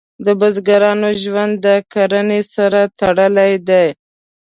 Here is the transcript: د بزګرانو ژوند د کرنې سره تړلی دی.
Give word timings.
د 0.25 0.27
بزګرانو 0.39 1.09
ژوند 1.23 1.53
د 1.65 1.67
کرنې 1.93 2.41
سره 2.53 2.81
تړلی 2.99 3.53
دی. 3.69 3.87